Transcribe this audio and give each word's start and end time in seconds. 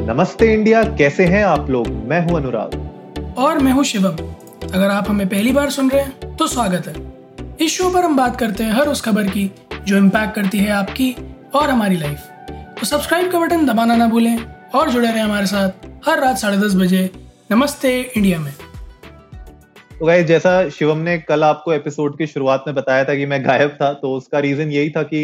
नमस्ते 0.00 0.46
इंडिया 0.52 0.82
कैसे 0.96 1.24
हैं 1.26 1.42
आप 1.44 1.68
लोग? 1.70 1.88
मैं 2.08 2.20
हूँ 2.26 2.36
अनुराग। 2.36 3.34
और 3.38 3.58
मैं 3.58 3.72
हूँ 3.72 3.82
शिवम। 3.84 4.16
अगर 4.68 4.90
आप 4.90 5.08
हमें 5.08 5.28
पहली 5.28 5.52
बार 5.52 5.70
सुन 5.70 5.90
रहे 5.90 6.02
हैं 6.02 6.36
तो 6.36 6.46
स्वागत 6.46 6.86
है। 6.86 6.94
इस 7.60 7.72
शो 7.72 7.90
पर 7.90 8.04
हम 8.04 8.16
बात 8.16 8.38
करते 8.40 8.64
हैं 8.64 8.72
हर 8.72 8.88
उस 8.88 9.00
खबर 9.00 9.26
की 9.26 9.50
जो 9.86 9.96
इम्पैक्ट 9.96 10.34
करती 10.34 10.58
है 10.58 10.70
आपकी 10.72 11.14
और 11.54 11.70
हमारी 11.70 11.96
लाइफ 11.96 12.50
तो 12.80 12.86
सब्सक्राइब 12.86 13.30
का 13.32 13.40
बटन 13.40 13.66
दबाना 13.66 13.96
ना 13.96 14.06
भूलें 14.06 14.38
और 14.74 14.90
जुड़े 14.90 15.06
रहें 15.08 15.22
हमारे 15.22 15.46
साथ 15.46 15.86
हर 16.08 16.20
रात 16.20 16.38
साढ़े 16.38 16.56
दस 16.58 16.74
बजे 16.76 17.08
नमस्ते 17.52 18.00
इंडिया 18.16 18.38
में। 18.38 18.52
तो 20.00 20.06
गाइस 20.06 20.26
जैसा 20.26 20.68
शिवम 20.70 20.98
ने 21.00 21.18
कल 21.20 21.44
आपको 21.44 21.72
एपिसोड 21.72 22.18
की 22.18 22.26
शुरुआत 22.26 22.64
में 22.66 22.74
बताया 22.74 23.04
था 23.04 23.14
कि 23.14 23.26
मैं 23.26 23.44
गायब 23.44 23.76
था 23.82 23.92
तो 23.94 24.16
उसका 24.16 24.38
रीजन 24.40 24.70
यही 24.72 24.90
था 24.90 25.02
कि 25.04 25.22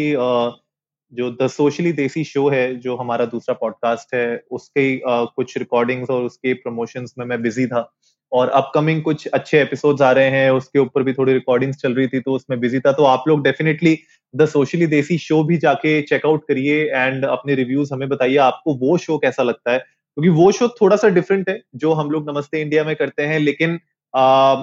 जो 1.13 1.29
द 1.41 1.47
सोशली 1.47 1.91
देसी 1.91 2.23
शो 2.23 2.49
है 2.49 2.75
जो 2.75 2.95
हमारा 2.95 3.25
दूसरा 3.25 3.53
पॉडकास्ट 3.53 4.13
है 4.15 4.43
उसके 4.51 4.99
कुछ 5.07 5.57
रिकॉर्डिंग्स 5.57 6.09
और 6.09 6.23
उसके 6.23 6.53
प्रमोशंस 6.53 7.13
में 7.19 7.25
मैं 7.25 7.41
बिज़ी 7.41 7.67
था। 7.67 7.91
और 8.31 8.49
अपकमिंग 8.49 9.01
कुछ 9.03 9.27
अच्छे 9.27 9.61
एपिसोड्स 9.61 10.01
आ 10.01 10.11
रहे 10.11 10.29
हैं 10.29 10.49
उसके 10.51 10.79
ऊपर 10.79 11.03
भी 11.03 11.13
थोड़ी 11.13 11.33
रिकॉर्डिंग्स 11.33 11.77
चल 11.77 11.93
रही 11.93 12.07
थी 12.07 12.19
तो 12.19 12.33
उसमें 12.33 12.59
बिज़ी 12.59 12.79
था। 12.79 12.91
तो 12.91 13.03
आप 13.03 13.23
लोग 13.27 13.43
definitely 13.43 13.97
the 14.35 14.45
socially 14.45 14.87
desi 14.87 15.17
show 15.17 15.43
भी 15.43 15.57
जाके 15.57 16.01
चेकआउट 16.01 16.47
करिए 16.47 16.83
एंड 16.95 17.25
अपने 17.25 17.55
रिव्यूज़ 17.55 17.93
हमें 17.93 18.09
बताइए 18.09 18.37
आपको 18.37 18.73
वो 18.75 18.97
शो 18.97 19.17
कैसा 19.17 19.43
लगता 19.43 19.71
है? 19.71 19.79
क्योंकि 19.79 20.29
वो 20.29 20.51
शो 20.51 20.67
थोड़ा 20.67 20.95
सा 20.95 21.07
डिफरेंट 21.07 21.49
है 21.49 21.61
जो 21.75 21.93
हम 21.93 22.11
लोग 22.11 22.29
नमस्ते 22.29 22.61
इंडिया 22.61 22.83
में 22.83 22.95
करते 22.95 23.23
हैं 23.23 23.39
लेकिन 23.39 23.79
आ, 24.15 24.61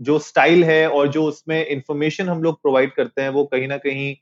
जो 0.00 0.18
स्टाइल 0.18 0.64
है 0.64 0.88
और 0.88 1.08
जो 1.08 1.24
उसमें 1.24 1.66
इंफॉर्मेशन 1.66 2.28
हम 2.28 2.42
लोग 2.42 2.60
प्रोवाइड 2.62 2.92
करते 2.92 3.22
हैं 3.22 3.28
वो 3.28 3.44
कहीं 3.44 3.68
ना 3.68 3.76
कहीं 3.76 4.14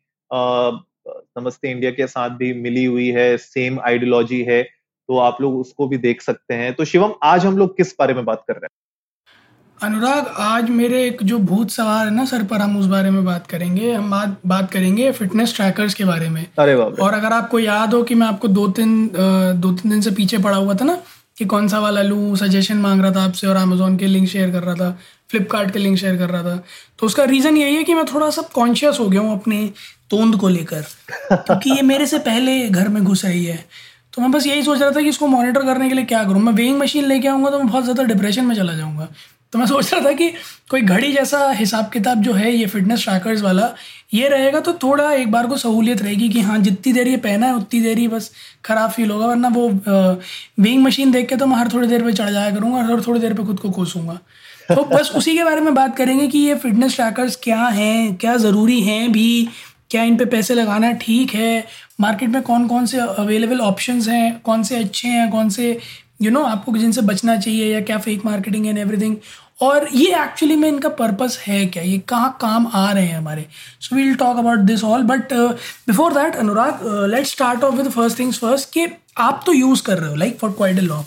नमस्ते 1.07 1.71
इंडिया 1.71 1.91
के 1.91 2.07
साथ 2.07 2.31
भी 2.39 2.53
मिली 2.55 2.85
हुई 2.85 3.09
है 3.11 3.37
सेम 3.39 3.79
आइडियोलॉजी 3.81 4.43
है 4.45 4.63
तो 4.63 5.19
आप 5.19 5.41
लोग 5.41 5.59
उसको 5.59 5.87
भी 5.89 5.99
देख 5.99 6.23
सकते 6.23 6.55
हैं। 6.55 6.73
तो 6.75 6.85
शिवम 6.85 7.13
आज 7.25 7.47
हम 7.47 7.59
लोग 7.59 7.77
किस 7.77 7.95
बारे 7.99 8.15
में 8.15 8.25
बात 8.25 8.43
कर 8.49 8.55
रहे 8.55 8.65
हैं? 8.65 8.71
अनुराग 9.81 10.29
आज 10.41 10.71
मेरे 10.71 11.05
एक 11.07 11.23
जो 11.23 11.39
भूत 11.41 11.71
सवार 11.71 12.07
है 12.07 12.15
ना 12.15 12.25
सर 12.25 12.43
पर 12.45 12.61
हम 12.61 12.79
उस 12.79 12.87
बारे 12.87 13.11
में 13.11 13.25
बात 13.25 13.47
करेंगे। 13.47 13.93
हम 13.93 14.11
बात 14.11 14.37
बात 14.47 14.71
करेंगे 14.71 15.11
फिटनेस 15.13 15.55
ट्रैकर्स 15.57 15.95
के 15.95 16.05
बारे 16.05 16.29
में। 16.29 16.45
अरे 16.59 16.75
और 16.75 17.15
अगर 17.15 17.33
आपको 17.33 17.59
याद 17.59 17.95
हो 17.95 18.03
कि 18.03 18.15
मैं 18.15 18.27
आपको 18.27 18.49
दो 18.49 18.67
तीन 18.69 19.07
दो 19.07 19.73
तीन 19.73 19.91
दिन 19.91 20.01
से 20.01 20.11
पीछे 20.13 20.39
पड़ा 20.39 20.57
हुआ 20.57 20.75
था 20.75 20.85
ना 20.85 20.99
कि 21.39 21.45
कौन 21.45 21.69
सा 21.69 21.79
वाला 21.79 22.03
लूँ 22.03 22.37
सजेशन 22.37 22.77
मांग 22.79 23.01
रहा 23.03 23.11
था 23.13 23.23
आपसे 23.25 23.47
और 23.47 23.57
अमेजोन 23.57 23.97
के 23.97 24.07
लिंक 24.07 24.29
शेयर 24.29 24.51
कर 24.51 24.63
रहा 24.63 24.75
था 24.75 24.91
फ्लिपकार्ट 25.31 25.71
के 25.71 25.79
लिंक 25.79 25.99
शेयर 25.99 26.17
कर 26.19 26.31
रहा 26.31 26.43
था। 26.43 26.63
तो 26.99 27.07
उसका 27.07 27.25
रीज़न 27.27 27.57
यही 27.57 27.75
है 27.77 27.85
कि 27.85 27.95
मैं 27.95 28.05
थोड़ा 28.05 28.31
सा 28.31 28.43
कॉन्शियस 28.55 29.01
हो 29.01 29.09
गया 29.09 29.21
हूँ 29.21 29.33
अपने 29.33 29.65
तोंद 30.11 30.37
को 30.37 30.49
लेकर, 30.49 30.85
क्योंकि 31.33 31.71
ये 31.71 31.83
मेरे 31.85 32.07
से 32.07 32.19
पहले 32.21 32.59
घर 32.69 32.89
में 32.89 33.03
घुस 33.05 33.25
रही 33.25 33.45
है। 33.45 33.65
तो 34.15 34.23
मैं 34.23 34.31
बस 34.31 34.47
यही 34.47 34.63
सोच 34.63 34.81
रहा 34.81 34.91
था 34.91 35.01
कि 35.01 35.09
इसको 35.09 35.27
मॉनिटर 35.29 35.63
करने 35.65 35.89
के 35.89 35.95
लिए 35.95 36.05
क्या 36.05 36.23
करूँ? 36.25 36.41
मैं 36.43 36.53
वेइंग 36.53 36.79
मशीन 36.79 37.05
लेके 37.05 37.29
आऊँगा 37.29 37.51
तो 37.51 37.59
मैं 37.59 37.67
बहुत 37.67 37.85
ज़्यादा 37.85 38.03
डिप्रेशन 38.05 38.45
में 38.45 38.55
चला 38.57 38.75
जाऊँगा। 38.75 39.09
तो 39.57 39.61
मैं 39.61 39.67
सोच 39.67 39.93
रहा 39.95 40.05
था 40.05 40.13
कि 40.13 40.29
कोई 40.71 40.81
घड़ी 40.83 41.13
जैसा 41.13 41.39
हिसाब 41.51 41.89
किताब 41.89 42.23
जो 42.23 42.33
है 42.33 42.53
ये 42.53 42.67
फिटनेस 42.67 43.05
ट्रैकर्स 43.05 43.43
वाला 43.43 43.69
ये 44.15 44.29
रहेगा 44.29 44.61
तो 44.61 44.73
थोड़ा 44.73 45.11
एक 45.13 45.31
बार 45.33 45.47
को 45.47 45.57
सहूलियत 45.57 46.03
रहेगी 46.03 46.29
कि 46.29 46.41
हाँ 46.41 46.59
जितनी 46.59 46.93
देर 46.93 47.09
ये 47.09 47.17
पहना 47.17 47.47
है 47.47 47.55
उतनी 47.55 47.81
देर 47.81 47.99
ही 47.99 48.09
बस 48.09 48.31
ख़राब 48.65 48.91
फील 48.91 49.11
होगा 49.11 49.27
वरना 49.27 49.49
वो 49.49 49.69
वेइंग 50.63 50.83
मशीन 50.83 51.13
देख 51.13 51.29
के 51.29 51.37
तो 51.37 51.47
मैं 51.47 51.57
हर 51.57 51.69
थोड़ी 51.69 51.89
देर 51.89 52.03
पर 52.03 52.13
चढ़ 52.13 52.31
जाया 52.31 52.51
करूँगा 52.51 52.79
और 52.79 52.91
हर 52.91 53.01
थोड़ी 53.01 53.21
देर 53.21 53.35
पर 53.35 53.45
खुद 53.45 53.61
को 53.61 53.71
कोसूँगा। 53.71 54.19
तो 54.69 54.85
बस 54.85 55.11
उसी 55.17 55.37
के 55.37 55.45
बारे 55.45 55.61
में 55.61 55.75
बात 55.75 55.97
करेंगे 55.97 56.27
कि 56.29 56.39
ये 56.39 56.55
फिटनेस 56.55 56.97
ट्रैकर्स 56.97 57.37
क्या 57.43 57.67
हैं 57.81 58.15
क्या 58.17 58.37
ज़रूरी 58.37 58.81
हैं 58.81 59.13
भी 59.13 59.49
क्या 59.91 60.03
इन 60.03 60.17
पे 60.17 60.25
पैसे 60.25 60.55
लगाना 60.55 60.93
ठीक 61.01 61.35
है 61.35 61.65
मार्केट 62.01 62.29
में 62.29 62.43
कौन 62.43 62.67
कौन 62.69 62.87
से 62.87 62.99
अवेलेबल 62.99 63.61
ऑप्शंस 63.61 64.09
हैं 64.09 64.41
कौन 64.41 64.63
से 64.63 64.77
अच्छे 64.77 65.09
हैं 65.09 65.31
कौन 65.31 65.49
से 65.49 65.79
यू 66.23 66.31
you 66.31 66.33
नो 66.33 66.41
know, 66.41 66.53
आपको 66.53 66.77
जिनसे 66.77 67.01
बचना 67.01 67.37
चाहिए 67.37 67.73
या 67.75 67.81
क्या 67.81 67.99
फेक 67.99 68.25
मार्केटिंग 68.25 68.67
एंड 68.67 68.79
एवरीथिंग 68.79 69.17
और 69.61 69.89
ये 69.95 70.15
एक्चुअली 70.23 70.57
में 70.57 70.69
इनका 70.69 70.89
पर्पस 70.97 71.39
है 71.47 71.65
क्या? 71.67 71.83
ये 71.83 71.99
कहाँ 72.09 72.37
काम 72.41 72.67
आ 72.67 72.91
रहे 72.93 73.07
हैं 73.07 73.19
हमारे? 73.19 73.47
So 73.81 73.97
we'll 73.97 74.15
talk 74.15 74.39
about 74.39 74.59
this 74.67 74.85
all 74.85 75.03
but 75.03 75.33
before 75.33 76.15
that 76.15 76.37
Anurag 76.37 76.81
let 77.11 77.27
start 77.27 77.65
off 77.65 77.75
with 77.75 77.91
first 77.91 78.19
things 78.19 78.39
first 78.39 78.73
कि 78.73 78.87
आप 79.19 79.43
तो 79.47 79.53
यूज़ 79.53 79.83
कर 79.83 79.99
रहे 79.99 80.11
हो 80.11 80.17
like 80.17 80.39
for 80.39 80.53
quite 80.53 80.79
a 80.79 80.83
long 80.83 81.05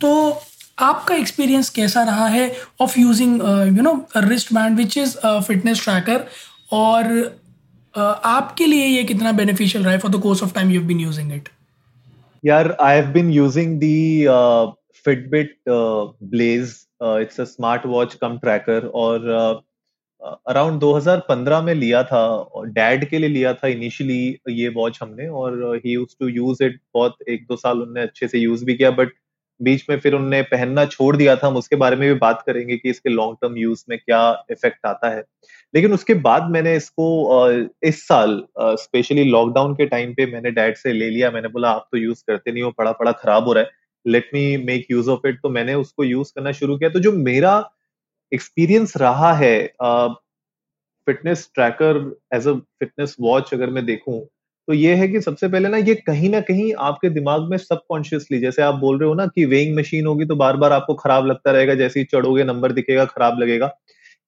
तो 0.00 0.42
आपका 0.78 1.14
एक्सपीरियंस 1.14 1.68
कैसा 1.70 2.02
रहा 2.02 2.26
है 2.26 2.50
of 2.80 2.98
using 3.00 3.40
you 3.76 3.82
know 3.82 3.94
wrist 4.16 4.52
band 4.54 4.76
which 4.76 4.96
is 4.98 5.16
fitness 5.18 5.82
tracker 5.84 6.26
और 6.72 7.04
uh, 7.94 8.16
आपके 8.24 8.66
लिए 8.66 8.86
ये 8.86 9.02
कितना 9.04 9.32
बेनिफिशियल 9.32 9.84
रहा 9.84 9.92
है 9.92 9.98
for 9.98 10.10
the 10.10 10.20
course 10.20 10.42
of 10.42 10.54
time 10.54 10.70
you 10.70 10.80
been 10.82 11.00
using 11.00 11.32
it 11.32 11.48
यार 12.44 12.76
I 12.80 12.96
have 12.96 13.10
been 13.12 13.30
using 13.30 13.78
the 13.80 14.26
Fitbit 15.04 15.54
Blaze 15.68 16.74
it's 17.02 17.40
a 17.40 17.44
smart 17.44 17.86
watch 17.86 18.14
cum 18.14 18.38
tracker 18.38 18.86
और 18.86 19.28
around 20.46 20.74
uh, 20.74 20.80
2015 20.80 21.62
में 21.62 21.74
लिया 21.74 22.04
था 22.04 22.50
डैड 22.64 23.08
के 23.08 23.18
लिए 23.18 23.28
लिया 23.28 23.54
था 23.54 23.68
इनिशियली 23.68 24.38
ये 24.48 24.68
वॉच 24.68 24.98
हमने 25.02 25.28
और 25.28 25.76
ही 25.76 26.06
टू 26.20 26.28
यूज़ 26.28 26.64
इट 26.64 26.80
बहुत 26.94 27.16
एक 27.28 27.46
दो 27.48 27.56
साल 27.56 27.82
उनने 27.82 28.02
अच्छे 28.02 28.28
से 28.28 28.38
यूज़ 28.38 28.64
भी 28.64 28.74
किया 28.74 28.90
बट 28.90 29.08
बीच 29.62 29.86
में 29.90 29.98
फिर 30.00 30.14
उनने 30.14 30.42
पहनना 30.42 30.84
छोड़ 30.84 31.16
दिया 31.16 31.36
था 31.36 31.46
हम 31.46 31.56
उसके 31.56 31.76
बारे 31.76 31.96
में 31.96 32.08
भी 32.08 32.18
बात 32.18 32.42
करेंगे 32.46 32.76
कि 32.76 32.90
इसके 32.90 33.10
लॉन्ग 33.10 33.36
टर्म 33.42 33.56
यूज़ 33.56 33.84
में 33.88 33.98
क्या 33.98 34.44
इफ़ेक्ट 34.50 34.86
आता 34.86 35.08
है। 35.10 35.24
लेकिन 35.74 35.92
उसके 35.92 36.14
बाद 36.14 36.50
मैंने 36.50 36.76
इसको 36.76 37.06
इस 37.82 38.08
साल 38.08 38.44
स्पेशली 38.60 39.24
लॉकडाउन 39.24 39.74
के 39.74 39.86
टाइम 39.86 40.14
पे 40.14 40.26
मैंने 40.26 40.50
डैड 40.50 40.76
से 40.76 40.92
ले 40.92 41.10
लिया 41.10 41.30
मैंने 41.30 41.48
बोला 41.48 41.70
आप 41.70 41.88
तो 41.92 41.98
यूज़ 41.98 42.24
करते 42.26 42.52
नहीं 42.52 42.62
हो 42.62 42.70
पड़ा 42.70 42.92
पड़ा 42.92 43.12
खराब 43.12 43.44
हो 43.44 43.52
रहा 43.52 43.64
है। 43.64 43.70
Let 44.06 44.30
me 44.34 44.56
make 44.64 44.86
use 44.90 45.10
of 45.10 45.26
it 45.28 45.40
तो 45.42 45.48
मैंने 45.50 45.74
उसको 45.76 46.04
यूज़ 46.04 46.32
करना 46.36 46.52
शुरू 46.54 46.76
किया। 46.78 46.90
तो 46.90 47.00
जो 47.00 47.12
मेरा 47.14 47.54
एक्सपीरियंस 48.32 48.96
रहा 48.98 49.32
है 49.36 49.56
fitness 51.06 51.50
tracker 51.54 51.96
as 52.34 52.46
a 52.48 52.52
fitness 52.80 53.16
watch 53.20 53.52
अगर 53.54 53.70
मैं 53.70 53.84
देखूँ 53.86 54.20
तो 54.68 54.72
ये 54.74 54.94
है 54.96 55.06
कि 55.08 55.20
सबसे 55.20 55.48
पहले 55.48 55.68
ना 55.68 55.76
ये 55.78 55.94
कहीं 56.06 56.28
ना 56.30 56.40
कहीं 56.42 56.72
आपके 56.82 57.08
दिमाग 57.10 57.48
में 57.50 57.56
सबकॉन्शियसली 57.58 58.38
जैसे 58.40 58.62
आप 58.62 58.74
बोल 58.76 58.98
रहे 58.98 59.08
हो 59.08 59.14
ना 59.14 59.26
कि 59.28 59.44
वेइंग 59.46 59.76
मशीन 59.78 60.06
होगी 60.06 60.24
तो 60.26 60.36
बार 60.36 60.56
बार 60.58 60.72
आपको 60.72 60.94
खराब 60.96 61.26
लगता 61.26 61.52
रहेगा, 61.52 61.74
जैसे 61.76 62.00
ही 62.00 62.06
चढ़ोगे 62.06 62.44
नंबर 62.44 62.72
दिखेगा, 62.72 63.04
खराब 63.06 63.38
लगेगा। 63.40 63.70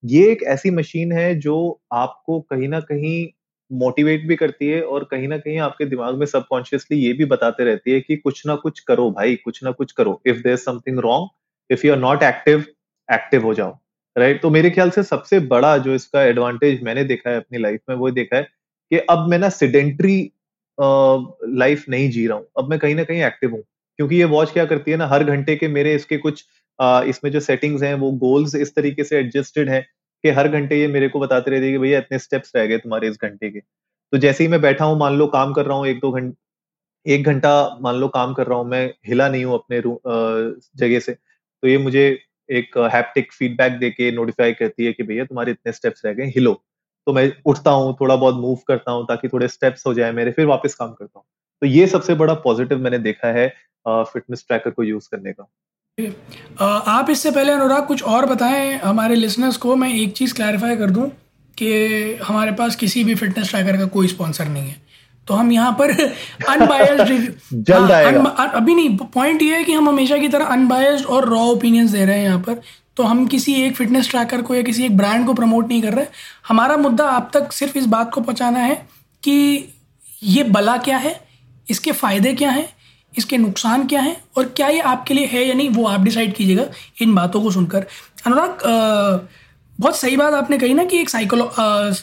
ये 0.03 0.31
एक 0.31 0.43
ऐसी 0.49 0.71
मशीन 0.71 1.11
है 1.11 1.33
जो 1.39 1.55
आपको 1.93 2.39
कहीं 2.43 2.67
ना 2.69 2.79
कहीं 2.81 3.27
मोटिवेट 3.71 4.27
भी 4.27 4.35
करती 4.35 4.67
है 4.67 4.81
और 4.81 5.03
कहीं 5.03 5.27
ना 5.27 5.37
कहीं 5.37 5.57
आपके 5.59 5.85
दिमाग 5.85 6.15
में 6.15 6.25
सबकॉन्शियसली 6.25 6.97
ये 6.97 7.13
भी 7.13 7.25
बताते 7.25 7.63
रहती 7.63 7.91
है 7.91 8.01
कि 8.01 8.15
कुछ 8.15 8.45
ना 8.47 8.55
कुछ 8.55 8.79
करो 8.79 9.09
भाई 9.11 9.35
कुछ 9.35 9.63
ना 9.63 9.71
कुछ 9.71 9.91
करो। 9.91 10.21
If 10.25 10.37
there 10.37 10.55
something 10.55 10.99
wrong 10.99 11.29
if 11.71 11.87
you 11.87 11.93
are 11.93 11.99
not 11.99 12.23
active 12.23 12.65
active 13.09 13.43
हो 13.43 13.53
जाओ। 13.53 13.77
Right 14.15 14.29
right? 14.29 14.41
तो 14.41 14.49
मेरे 14.49 14.69
ख्याल 14.69 14.89
से 14.89 15.03
सबसे 15.03 15.39
बड़ा 15.39 15.77
जो 15.77 15.95
इसका 15.95 16.23
एडवांटेज 16.23 16.83
मैंने 16.83 17.03
देखा 17.03 17.29
है 17.29 17.37
अपनी 17.37 17.57
लाइफ 17.57 17.81
में 17.89 17.95
वो 17.95 18.11
देखा 18.11 18.37
है 18.37 18.43
कि 18.91 18.97
अब 18.97 19.27
मैं 19.29 19.39
ना 19.39 19.49
सिडेंट्री 19.49 20.31
लाइफ 20.79 21.85
नहीं 21.89 22.09
जी 22.09 22.27
रहा 22.27 22.37
हूँ। 22.37 22.45
अब 22.57 22.69
मैं 22.69 22.79
कहीं 22.79 22.95
ना 22.95 23.03
कहीं 23.03 23.23
एक्टिव 23.23 23.51
हूँ। 23.51 23.63
क्योंकि 23.97 24.15
ये 24.15 24.23
वॉच 24.23 24.51
क्या 24.51 24.65
करती 24.65 24.91
है 24.91 24.97
ना 24.97 25.07
हर 25.07 25.23
घंटे 25.23 25.55
के 25.55 25.67
मेरे 25.67 25.95
इसके 25.95 26.17
कुछ 26.17 26.43
uh, 26.79 27.03
इसमें 27.03 27.31
जो 27.31 27.39
सेटिंग्स 27.39 27.83
हैं 27.83 27.93
वो 27.93 28.11
गोल्स 28.11 28.55
इस 28.55 28.75
तरीके 28.75 29.03
से 29.03 29.17
एडजस्टेड 29.17 29.69
हैं। 29.69 29.85
कि 30.25 30.31
हर 30.31 30.47
घंटे 30.49 30.79
ये 30.79 30.87
मेरे 30.89 31.07
को 31.09 31.19
बताते 31.19 31.51
रहते 31.51 31.71
कि 31.71 31.77
भैया 31.77 31.97
इतने 31.99 32.19
स्टेप्स 32.19 32.51
रह 32.55 32.65
गए 32.67 32.77
तुम्हारे 32.79 33.07
इस 33.09 33.17
घंटे 33.21 33.49
के। 33.49 33.59
तो 34.13 34.17
जैसे 34.17 34.43
ही 34.43 34.47
मैं 34.49 34.61
बैठा 34.61 34.85
हूँ, 34.85 34.97
मान 34.99 35.17
लो 35.17 35.27
काम 35.29 35.53
कर 35.53 35.65
रहा 35.65 35.77
हूँ, 35.77 35.87
एक 35.87 35.99
दो 35.99 36.11
घंटे 36.11 36.43
एक 37.05 37.25
घंटा 37.25 37.51
मान 37.81 37.95
लो 37.95 38.07
काम 38.09 38.33
कर 38.33 38.47
रहा 38.47 38.57
हूँ, 38.59 38.67
मैं 38.67 38.85
हिला 39.07 39.27
नहीं 39.29 39.45
हूँ 39.45 39.53
अपने 39.55 39.81
जगह 40.77 40.99
से 40.99 41.13
तो 41.13 41.67
ये 41.67 41.77
मुझे 41.77 42.07
एक 42.49 42.77
हैप्टिक 42.93 43.31
फीडबैक 43.33 43.77
दे 43.79 43.89
के 43.91 44.11
नोटिफाई 44.11 44.53
करती 44.53 44.85
है 44.85 44.93
कि 44.93 45.03
भैया 45.03 45.25
तुम्हारे 45.25 45.51
इतने 45.51 45.73
स्टेप्स 45.73 46.05
रह 46.05 46.13
गए, 46.13 46.25
हिलो। 46.27 46.53
तो 47.07 47.13
मैं 47.13 47.31
उठता 47.45 47.71
हूँ, 47.71 47.95
थोड़ा 48.01 48.15
बहुत 48.15 48.35
मूव 48.35 48.57
करता 48.67 48.91
हूँ, 48.91 49.05
ताकि 49.07 49.27
थोड़े 49.29 49.47
स्टेप्स 49.47 49.85
हो 49.87 49.93
जाए 49.93 50.11
मेरे, 50.13 50.31
फिर 50.31 50.45
वापस 50.45 50.75
काम 50.75 50.93
करता 50.93 51.19
हूँ। 51.19 51.25
तो 51.61 51.67
ये 51.67 51.87
सबसे 51.87 52.13
बड़ा 52.15 52.33
पॉजिटिव 52.43 52.79
मैंने 52.79 52.97
देखा 52.99 53.31
है 53.33 53.47
फिटनेस 53.85 54.45
ट्रैकर 54.47 54.71
को 54.71 54.83
यूज़ 54.83 55.09
करने 55.11 55.33
का। 55.33 55.47
आप 55.97 57.09
इससे 57.09 57.31
पहले 57.31 57.51
अनुराग 57.51 57.85
कुछ 57.87 58.01
और 58.03 58.25
बताएँ 58.25 58.73
हमारे 58.77 59.15
लिसनर्स 59.15 59.57
को 59.57 59.75
मैं 59.75 59.89
एक 59.93 60.11
चीज़ 60.13 60.33
क्लैरिफाई 60.33 60.75
कर 60.75 60.89
दूँ 60.89 61.07
कि 61.57 61.69
हमारे 62.23 62.51
पास 62.51 62.75
किसी 62.75 63.03
भी 63.03 63.15
फिटनेस 63.15 63.49
ट्रैकर 63.49 63.77
का 63.77 63.85
कोई 63.85 64.07
स्पॉन्सर 64.07 64.47
नहीं 64.47 64.67
है। 64.67 64.75
तो 65.27 65.33
हम 65.33 65.51
यहाँ 65.51 65.71
पर 65.79 65.91
अनबायस्ड 66.49 67.31
जल्द 67.53 67.91
हाँ, 67.91 67.91
आएगा। 67.91 68.43
अभी 68.43 68.75
नहीं 68.75 68.97
पॉइंट 68.97 69.41
ये 69.41 69.55
है 69.55 69.63
कि 69.63 69.73
हम 69.73 69.89
हमेशा 69.89 70.17
की 70.17 70.27
तरह 70.27 70.45
अनबायस्ड 70.45 71.05
और 71.05 71.29
रॉ 71.29 71.43
ओपिनियंस 71.45 71.91
दे 71.91 72.05
रहे 72.05 72.17
हैं 72.17 72.25
यहाँ 72.25 72.39
पर। 72.39 72.61
तो 72.97 73.03
हम 73.03 73.25
किसी 73.27 73.53
एक 73.61 73.75
फिटनेस 73.75 74.09
ट्रैकर 74.09 74.41
को 74.41 74.55
या 74.55 74.61
किसी 74.61 74.85
एक 74.85 74.97
ब्रांड 74.97 75.25
को 75.25 75.33
प्रमोट 75.33 75.67
नहीं 75.67 75.81
कर 75.81 75.93
रहे। 75.93 76.05
हमारा 76.47 76.77
मुद्दा 76.77 77.09
आप 77.09 77.31
तक 77.33 77.51
सिर्फ़ 77.51 77.77
इस 77.77 77.85
बात 77.85 78.13
को 78.13 78.21
पहुँचाना 78.21 78.59
है 78.59 78.75
कि 79.23 79.37
ये 80.23 80.43
बला 80.43 80.77
क्या 80.77 80.97
है 80.97 81.19
इसके 81.69 81.91
फ़ायदे 81.91 82.33
क्या 82.33 82.49
हैं 82.49 82.74
इसके 83.17 83.37
नुकसान 83.37 83.87
क्या 83.87 84.01
हैं 84.01 84.15
और 84.37 84.45
क्या 84.57 84.67
ये 84.67 84.79
आपके 84.79 85.13
लिए 85.13 85.25
है 85.25 85.45
या 85.47 85.53
नहीं 85.53 85.69
वो 85.69 85.85
आप 85.85 86.01
डिसाइड 86.01 86.33
कीजिएगा 86.35 86.65
इन 87.01 87.15
बातों 87.15 87.41
को 87.41 87.51
सुनकर। 87.51 87.85
अनुराग 88.25 88.65
बहुत 89.79 89.97
सही 89.97 90.17
बात 90.17 90.33
आपने 90.33 90.57
कही 90.57 90.73
ना 90.73 90.83
कि 90.83 90.97
एक 90.97 91.09
साइकोलो 91.09 91.45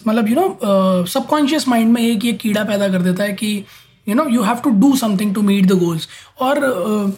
मतलब 0.08 0.28
यू 0.28 0.34
नो 0.34 1.04
सबकॉन्शियस 1.06 1.68
माइंड 1.68 1.92
में 1.92 2.02
एक 2.02 2.24
ये 2.24 2.32
कीड़ा 2.32 2.64
पैदा 2.64 2.88
कर 2.88 3.02
देता 3.02 3.24
है 3.24 3.32
कि 3.32 3.64
you 4.08 4.14
know 4.14 4.28
you 4.28 4.42
have 4.42 4.56
to 4.64 4.70
do 4.70 4.96
something 4.96 5.34
to 5.34 5.42
meet 5.42 5.66
the 5.66 5.72
goals 5.72 6.08
और 6.40 6.58
uh, 6.58 7.12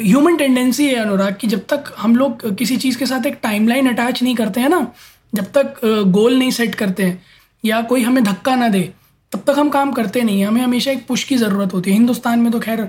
ह्यूमन 0.00 0.36
टेंडेंसी 0.36 0.86
है 0.86 0.94
अनुराग 0.94 1.36
कि 1.40 1.46
जब 1.46 1.64
तक 1.68 1.84
हम 1.98 2.16
लोग 2.16 2.56
किसी 2.56 2.76
चीज़ 2.76 2.98
के 2.98 3.06
साथ 3.06 3.26
एक 3.26 3.38
टाइमलाइन 3.42 3.88
अटैच 3.88 4.22
नहीं 4.22 4.34
करते 4.34 4.60
हैं 4.60 4.68
ना 4.68 4.86
जब 5.34 5.44
तक 5.44 5.80
गोल 6.06 6.38
नहीं 6.38 6.50
सेट 6.50 6.74
करते 6.74 7.02
हैं 7.02 7.22
या 7.64 7.80
कोई 7.82 8.02
हमें 8.02 8.22
धक्का 8.24 8.54
ना 8.56 8.68
दे 8.68 8.92
तब 9.32 9.42
तक 9.46 9.58
हम 9.58 9.68
काम 9.70 9.92
करते 9.92 10.22
नहीं 10.22 10.40
हैं। 10.40 10.46
हमें 10.48 10.60
हमेशा 10.62 10.90
एक 10.90 11.06
पुश 11.06 11.24
की 11.24 11.36
ज़रूरत 11.36 11.74
होती 11.74 11.90
है। 11.90 11.96
हिंदुस्तान 11.96 12.38
में 12.40 12.50
तो 12.52 12.60
खैर 12.60 12.80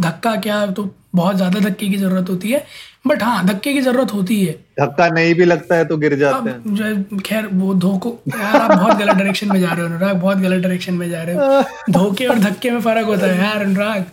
धक्का 0.00 0.34
क्या 0.36 0.66
तो 0.66 0.88
बहुत 1.14 1.36
ज़्यादा 1.36 1.60
धक्के 1.60 1.88
की 1.88 1.96
ज़रूरत 1.96 2.28
होती 2.30 2.50
है। 2.50 2.64
बट 3.06 3.22
हाँ 3.22 3.44
धक्के 3.46 3.72
की 3.72 3.80
ज़रूरत 3.80 4.12
होती 4.14 4.40
है। 4.44 4.52
धक्का 4.80 5.08
नहीं 5.08 5.34
भी 5.34 5.44
लगता 5.44 5.76
है 5.76 5.84
तो 5.84 5.96
गिर 5.96 6.14
जाते 6.18 6.50
हैं। 6.50 6.74
जो 6.74 7.18
खैर 7.20 7.46
वो 7.46 7.74
धोखो 7.74 8.18
यार 8.28 8.60
आप 8.60 8.70
बहुत 8.78 8.96
गलत 8.96 9.16
डायरेक्शन 9.16 9.52
में 9.52 9.60
जा 9.60 9.72
रहे 9.72 9.80
हो 9.80 9.88
अनुराग 9.88 10.16
बहुत 10.16 10.38
गलत 10.38 10.62
डायरेक्शन 10.62 10.94
में 10.94 11.08
जा 11.10 11.22
रहे 11.22 11.36
हो। 11.36 11.92
धोखे 11.92 12.26
और 12.26 12.38
धक्के 12.38 12.70
में 12.70 12.80
फ़र्क 12.80 13.06
होता 13.06 13.26
है 13.26 13.38
यार 13.38 13.62
अनुराग। 13.62 14.04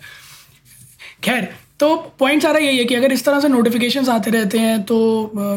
खैर 1.23 1.49
तो 1.81 1.95
पॉइंट 2.19 2.41
सारा 2.43 2.59
यही 2.59 2.77
है 2.77 2.83
कि 2.85 2.95
अगर 2.95 3.11
इस 3.11 3.23
तरह 3.25 3.39
से 3.39 3.47
नोटिफिकेशंस 3.47 4.09
आते 4.09 4.31
रहते 4.31 4.59
हैं 4.59 4.81
तो 4.83 4.95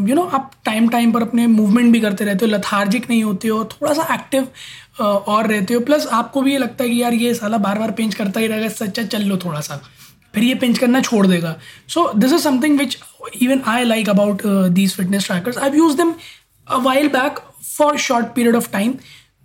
यू 0.08 0.14
नो 0.14 0.22
आप 0.34 0.50
टाइम 0.64 0.88
टाइम 0.88 1.12
पर 1.12 1.22
अपने 1.22 1.46
मूवमेंट 1.46 1.92
भी 1.92 2.00
करते 2.00 2.24
रहते 2.24 2.44
हो 2.46 2.50
लथार्जिक 2.50 3.08
नहीं 3.10 3.22
होते 3.24 3.48
हो, 3.48 3.64
थोड़ा 3.64 3.92
सा 3.92 4.06
एक्टिव 4.14 4.46
और 5.02 5.46
रहते 5.46 5.74
हो। 5.74 5.80
प्लस 5.80 6.06
आपको 6.12 6.42
भी 6.42 6.52
ये 6.52 6.58
लगता 6.58 6.84
है 6.84 6.90
कि 6.90 7.02
यार 7.02 7.14
ये 7.14 7.34
साला 7.34 7.58
बार 7.58 7.78
बार 7.78 7.90
पेंच 7.90 8.14
करता 8.14 8.40
ही 8.40 8.46
रहेगा, 8.46 8.68
सच्चा 8.68 9.02
चल 9.04 9.22
लो 9.22 9.36
थोड़ा 9.44 9.60
सा। 9.60 9.80
फिर 10.34 10.44
ये 10.44 10.54
पेंच 10.54 10.78
करना 10.78 11.00
छोड़ 11.00 11.26
देगा। 11.26 11.54
So 11.88 12.10
this 12.14 12.32
is 12.32 12.42
something 12.42 12.78
which 12.78 12.96
even 13.42 13.60
I 13.66 13.84
like 13.84 14.08
about 14.10 14.42
these 14.46 14.94
fitness 14.96 15.26
trackers 15.26 15.58
I 15.58 15.76
use 15.76 15.96
them 15.96 16.14
a 16.66 16.78
while 16.84 17.08
back 17.10 17.38
for 17.76 17.98
short 17.98 18.34
period 18.34 18.56
of 18.56 18.70
time 18.72 18.94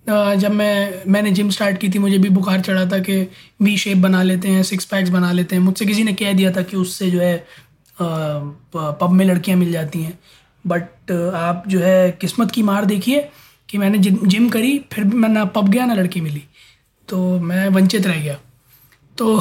जब 0.09 0.51
मैं 0.51 1.03
मैंने 1.07 1.31
जिम 1.31 1.49
स्टार्ट 1.49 1.77
की 1.77 1.89
थी 1.89 1.99
मुझे 1.99 2.17
भी 2.17 2.29
बुखार 2.29 2.61
चढ़ा 2.61 2.85
था 2.91 2.99
कि 2.99 3.21
वी 3.61 3.75
शेप 3.77 3.97
बना 3.97 4.21
लेते 4.23 4.47
हैं 4.47 4.63
सिक्स 4.63 4.85
पैक्स 4.85 5.09
बना 5.09 5.31
लेते 5.31 5.55
हैं। 5.55 5.61
मुझसे 5.63 5.85
किसी 5.85 6.03
ने 6.03 6.13
कह 6.13 6.33
दिया 6.33 6.51
था 6.51 6.61
कि 6.61 6.77
उससे 6.77 7.09
जो 7.11 7.19
है 7.19 7.47
पब 7.97 9.09
में 9.11 9.25
लड़कियाँ 9.25 9.57
मिल 9.57 9.71
जाती 9.71 10.03
हैं। 10.03 10.17
बट 10.67 11.11
आप 11.35 11.63
जो 11.67 11.79
है 11.79 12.11
किस्मत 12.21 12.51
की 12.51 12.61
मार 12.63 12.85
देखिए 12.85 13.27
कि 13.69 13.77
मैंने 13.77 13.97
जिम 13.97 14.49
करी 14.49 14.77
फिर 14.93 15.03
भी 15.03 15.17
मैं 15.17 15.29
ना 15.29 15.45
पब 15.45 15.69
गया 15.69 15.85
ना 15.85 15.93
लड़की 15.93 16.21
मिली। 16.21 16.43
तो 17.09 17.39
मैं 17.39 17.67
वंचित 17.69 18.07
रह 18.07 18.19
गया। 18.19 18.37
तो 19.17 19.37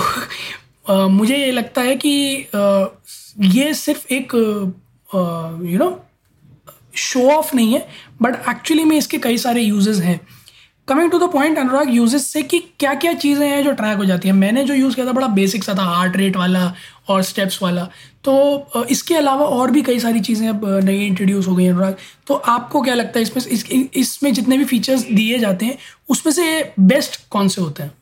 आ, 0.91 1.07
मुझे 1.09 1.37
ये 1.37 1.51
लगता 1.53 1.83
है 1.83 1.97
कि 1.97 2.13
आ, 2.55 2.85
ये 3.41 3.73
सिर्फ़ 3.75 4.07
एक 4.13 4.35
यू 5.65 5.79
नो 5.79 5.91
शो 6.97 7.29
ऑफ़ 7.31 7.55
नहीं 7.57 7.73
है 7.75 7.87
बट 8.23 8.35
एक्चुअली 8.49 8.85
में 8.85 8.97
इसके 8.97 9.19
कई 9.19 9.39
सारे 9.39 9.63
यूजेस 9.63 9.99
हैं। 10.01 10.21
Coming 10.89 11.11
to 11.11 11.19
the 11.19 11.31
point 11.33 11.59
Anurag 11.59 11.95
uses 11.95 12.27
से 12.27 12.43
कि 12.43 12.59
क्या 12.81 12.93
क्या 12.97 13.13
चीज़ें 13.15 13.47
हैं 13.49 13.63
जो 13.65 13.73
ट्रैक 13.73 13.97
हो 13.99 14.05
जाती 14.05 14.29
हैं। 14.29 14.35
मैंने 14.35 14.65
जो 14.65 14.75
यूज़ 14.75 14.95
किया 14.95 15.07
था 15.07 15.13
बड़ा 15.13 15.27
बेसिक 15.35 15.65
सा 15.65 15.75
था 15.75 15.83
हार्ट 15.85 16.17
रेट 16.17 16.37
वाला 16.37 16.73
और 17.09 17.23
स्टेप्स 17.23 17.63
वाला। 17.63 17.89
तो 18.25 18.85
इसके 18.91 19.15
अलावा 19.15 19.45
और 19.47 19.71
भी 19.71 19.83
कई 19.83 19.99
सारी 20.01 20.21
चीज़ें 20.21 20.49
अब 20.49 20.65
नई 20.85 21.07
इंट्रोड्यूस 21.07 21.49
हो 21.49 21.55
गई 21.57 21.65
हैं 21.65 21.73
अनुराग 21.73 21.97
तो 22.27 22.35
आपको 22.35 22.83
क्या 22.83 22.95
लगता 22.95 23.19
है 23.19 23.23
इसमें 23.23 23.43
इस, 23.45 23.65
इसमें 23.71 24.33
जितने 24.33 24.59
भी 24.59 24.65
फीचर्स 24.65 25.03
दिए 25.13 25.39
जाते 25.39 25.67
हैं 25.67 25.79
उसमें 26.09 26.33
से 26.33 26.73
बेस्ट 26.81 27.21
कौन 27.31 27.49
से 27.49 27.61
होते 27.61 27.83
हैं? 27.83 27.93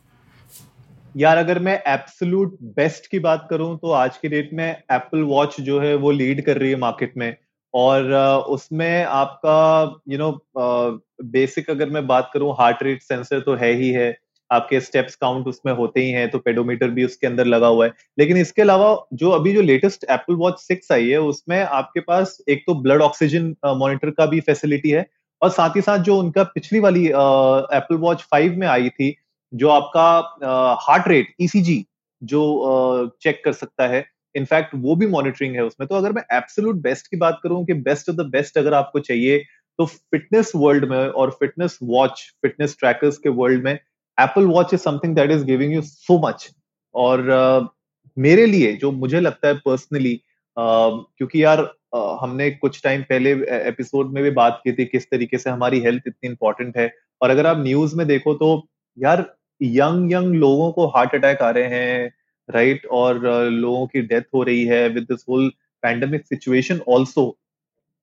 यार 1.15 1.37
अगर 1.37 1.59
मैं 1.59 1.75
एब्सोल्यूट 1.89 2.57
बेस्ट 2.77 3.07
की 3.07 3.19
बात 3.21 3.47
करूँ 3.51 3.77
तो 3.79 3.91
आज 3.95 4.17
की 4.17 4.29
डेट 4.29 4.51
में 4.53 4.67
एप्पल 4.67 5.23
वॉच 5.25 5.61
जो 5.61 5.81
है 5.81 5.95
वो 5.97 6.11
लीड 6.13 6.45
कर 6.47 6.59
रही 6.59 6.71
है 6.71 6.77
मार्केट 6.79 7.13
में। 7.17 7.37
और 7.77 8.13
उसमें 8.51 9.05
आपका 9.05 10.03
यू 10.09 10.19
नो 10.19 10.31
बेसिक 11.25 11.71
अगर 11.71 11.91
मैं 11.91 12.07
बात 12.07 12.31
करूँ 12.35 12.55
हार्ट 12.59 12.83
रेट 12.83 13.03
सेंसर 13.03 13.41
तो 13.41 13.55
है 13.57 13.73
ही 13.73 13.91
है। 13.93 14.17
आपके 14.51 14.81
स्टेप्स 14.81 15.15
काउंट 15.17 15.47
उसमें 15.47 15.73
होते 15.73 16.01
ही 16.01 16.11
हैं 16.11 16.29
तो 16.31 16.39
पेडोमीटर 16.39 16.91
भी 16.91 17.05
उसके 17.05 17.27
अंदर 17.27 17.47
लगा 17.47 17.67
हुआ 17.67 17.87
है। 17.87 17.93
लेकिन 18.19 18.37
इसके 18.37 18.63
अलावा 18.63 18.97
जो 19.15 19.31
अभी 19.31 19.53
जो 19.55 19.63
लेटेस्ट 19.63 20.05
एप्पल 20.11 20.35
वॉच 20.35 20.59
सिक्स 20.61 20.93
आई 20.93 21.09
है, 21.09 21.21
उसमें 21.21 21.61
आपके 21.61 22.01
पास 22.01 22.37
एक 22.49 22.63
तो 22.67 22.75
ब्लड 22.83 23.03
ऑक्सीजन 23.03 23.55
मॉनिटर 23.67 24.11
का 24.11 24.27
भी 24.27 24.41
फैसिलिटी 24.41 24.91
है 24.91 25.07
और 25.43 25.51
साथ 25.51 25.77
ही 25.77 25.81
साथ 25.81 25.99
जो 26.01 26.19
उनका 26.19 26.43
पिछली 26.45 26.81
वाली 26.81 27.07
एप्पल 27.07 27.97
वॉच 27.99 28.23
फाइव 28.31 28.57
में 28.59 28.67
आई 28.69 28.89
थी, 28.91 29.15
जो 29.53 29.69
आपका 29.69 30.77
हार्ट 30.83 31.09
रेट 31.09 31.35
ईसीजी 31.41 31.85
जो 32.23 33.11
चेक 33.23 33.43
कर 33.45 33.53
सकता 33.55 33.87
है 33.87 34.05
इनफैक्ट 34.37 34.71
वो 34.75 34.97
भी 34.97 35.07
मॉनिटरिंग 35.07 35.55
है 35.55 35.65
उसमें। 35.65 35.87
तो 35.89 35.95
अगर 35.95 36.13
मैं 36.13 36.23
एब्सोल्यूट 36.33 36.77
बेस्ट 36.83 37.07
की 37.07 37.17
बात 37.17 37.41
करूँ 37.43 37.65
कि 37.67 37.75
बेस्ट 37.89 38.11
ऑफ़ 38.11 38.17
द 38.17 38.27
बेस्ट 38.31 38.59
अगर 38.59 38.75
आपको 38.75 39.01
चाहिए 39.01 39.39
तो 39.79 39.87
फिटनेस 39.87 40.53
वर्ल्ड 40.57 40.85
में 40.85 40.99
और 40.99 41.31
फिटनेस 41.31 41.79
वॉच 41.83 42.23
फिटनेस 42.43 42.77
ट्रैकर्स 42.81 43.19
के 43.19 43.29
वर्ल्ड 43.29 43.65
में 43.65 43.73
Apple 43.73 44.45
watch 44.47 44.75
is 44.75 44.81
something 44.81 45.15
that 45.17 45.31
is 45.31 45.45
giving 45.45 45.73
you 45.75 45.83
so 45.83 46.19
much 46.29 46.49
और 46.95 47.23
uh, 47.31 47.69
मेरे 48.19 48.47
लिए 48.47 48.73
जो 48.73 48.93
मुझे 48.93 49.21
लगता 49.21 49.49
है 49.49 49.55
पर्सनली 49.55 50.15
uh, 50.57 51.05
क्योंकि 51.19 51.45
यार 51.45 51.63
uh, 51.97 52.17
हमने 52.21 52.51
कुछ 52.51 52.83
टाइम 52.83 53.03
पहले 53.03 53.33
एपिसोड 53.69 54.13
में 54.13 54.23
भी 54.23 54.31
बात 54.31 54.61
की 54.65 54.73
थी 54.73 54.85
किस 54.85 55.11
तरीके 55.11 55.39
से 55.39 55.51
हमारी 55.51 55.81
हेल्थ 55.81 56.03
इतनी 56.07 56.31
इंपॉर्टेंट 56.31 56.77
है। 56.79 56.91
और 57.23 57.31
अगर 57.31 57.47
आप 57.47 57.59
न्यूज़ 57.59 57.97
में 57.97 58.07
देखो 58.07 58.35
तो 58.35 58.69
यार 58.99 59.25
यंग 59.63 60.13
यंग 60.13 60.35
लोगों 60.35 60.73
को 60.73 60.87
हार्ट 60.87 61.15
अटैक 61.15 61.43
आ 61.43 61.51
रहे 61.51 61.65
हैं 61.65 62.13
राइट 62.49 62.77
right? 62.77 62.93
और 62.93 63.19
uh, 63.19 63.51
लोगों 63.53 63.87
की 63.87 64.01
डेथ 64.03 64.23
हो 64.35 64.43
रही 64.43 64.65
है 64.65 64.89
with 64.89 65.03
this 65.03 65.25
whole 65.29 65.53
pandemic 65.83 66.27
situation 66.27 66.81
also 66.89 67.37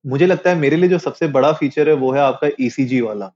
मुझे 0.06 0.26
लगता 0.26 0.50
है 0.50 0.56
मेरे 0.58 0.78
लिए 0.78 0.90
जो 0.90 0.98
सबसे 0.98 1.28
बड़ा 1.28 1.52
फीचर 1.54 1.90
है 1.90 1.96
वो 1.96 2.12
है 2.12 2.20
आपका 2.22 2.50
ईसीजी 2.62 3.00
e 3.00 3.04
वाला। 3.04 3.32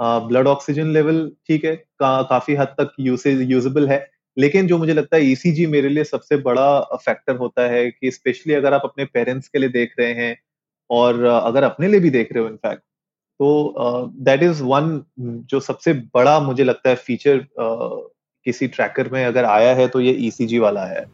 ब्लड 0.00 0.46
ऑक्सीजन 0.46 0.86
लेवल 0.86 1.30
ठीक 1.48 1.64
है 1.64 1.76
का, 1.76 2.22
काफ़ी 2.22 2.54
हद 2.54 2.74
तक 2.80 2.92
यूसेज 3.00 3.50
यूजेबल 3.50 3.88
है। 3.88 4.10
लेकिन 4.36 4.66
जो 4.66 4.78
मुझे 4.78 4.94
लगता 4.94 5.16
है 5.16 5.26
ईसीजी 5.26 5.66
e 5.66 5.70
मेरे 5.70 5.88
लिए 5.88 6.04
सबसे 6.04 6.36
बड़ा 6.36 6.80
फैक्टर 6.94 7.36
होता 7.36 7.68
है 7.68 7.90
कि 7.90 8.10
स्पेशली 8.10 8.54
अगर 8.54 8.74
आप 8.74 8.82
अपने 8.84 9.04
पेरेंट्स 9.04 9.48
के 9.48 9.58
लिए 9.58 9.68
देख 9.68 9.94
रहे 9.98 10.12
हैं 10.14 10.36
और 10.90 11.24
अगर 11.24 11.62
अपने 11.62 11.88
लिए 11.88 12.00
भी 12.00 12.10
देख 12.10 12.32
रहे 12.32 12.42
हो 12.44 12.50
इनफैक्ट 12.50 12.82
तो 13.40 13.74
दैट 14.24 14.42
इज़ 14.42 14.62
वन 14.62 15.02
जो 15.20 15.60
सबसे 15.60 15.92
बड़ा 15.92 16.40
मुझे 16.40 16.64
लगता 16.64 16.90
है 16.90 16.96
फीचर 16.96 17.38
uh, 17.38 18.13
किसी 18.46 18.66
ट्रैकर 18.68 19.08
में 19.08 19.24
अगर 19.24 19.44
आया 19.46 19.74
है 19.74 19.86
तो 19.88 20.00
ये 20.00 20.12
ईसीजी 20.22 20.56
e 20.56 20.60
वाला 20.60 20.84
है। 20.86 21.04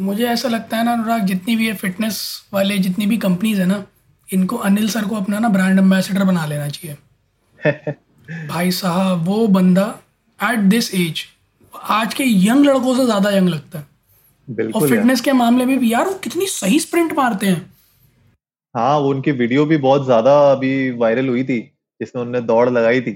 मुझे 0.00 0.26
ऐसा 0.28 0.48
लगता 0.48 0.76
है 0.76 0.84
ना 0.84 0.92
अनुराग 0.92 1.24
जितनी 1.26 1.56
भी 1.56 1.66
है 1.66 1.74
फिटनेस 1.76 2.20
वाले 2.52 2.78
जितनी 2.80 3.06
भी 3.06 3.16
कंपनीज़ 3.18 3.60
है 3.60 3.66
ना 3.66 3.84
इनको 4.28 4.56
अनिल 4.64 4.88
सर 4.90 5.04
को 5.04 5.16
अपना 5.16 5.38
ना 5.38 5.48
ब्रांड 5.48 5.78
एम्बेसडर 5.78 6.24
बना 6.24 6.46
लेना 6.46 6.68
चाहिए। 6.68 6.96
भाई 8.48 8.70
साहब 8.72 9.24
वो 9.26 9.46
बंदा 9.48 9.86
एट 10.40 10.58
दिस 10.70 10.94
एज 10.94 11.24
आज 11.92 12.14
के 12.14 12.24
यंग 12.26 12.66
लड़कों 12.66 12.94
से 12.96 13.04
ज़्यादा 13.04 13.30
यंग 13.30 13.48
लगता 13.48 13.78
है। 13.78 13.86
और 14.48 14.88
फिटनेस 14.88 15.20
के 15.20 15.32
मामले 15.34 15.64
में 15.64 15.78
भी 15.78 15.92
यार 15.92 16.06
वो 16.06 16.14
कितनी 16.24 16.46
सही 16.48 16.78
स्प्रिंट 16.80 17.12
मारते 17.16 17.46
हैं। 17.46 17.60
हाँ 18.74 18.98
वो 18.98 19.08
उनकी 19.10 19.32
वीडियो 19.34 19.64
भी 19.66 19.76
बहुत 19.78 20.04
ज़्यादा 20.04 20.38
अभी 20.52 20.90
वायरल 20.98 21.28
हुई 21.28 21.44
थी 21.44 21.58
जिसमें 22.00 22.22
उन्होंने 22.22 22.46
दौड़ 22.46 22.68
लगाई 22.70 23.00
थी। 23.00 23.12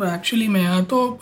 एक्चुअली 0.00 0.48
में 0.48 0.62
यार 0.62 0.82
तो 0.82 1.18